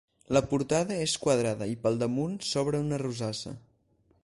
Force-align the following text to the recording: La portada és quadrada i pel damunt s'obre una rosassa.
La 0.35 0.41
portada 0.53 0.95
és 1.07 1.13
quadrada 1.25 1.67
i 1.73 1.77
pel 1.85 2.01
damunt 2.05 2.35
s'obre 2.53 2.83
una 2.87 3.01
rosassa. 3.05 3.57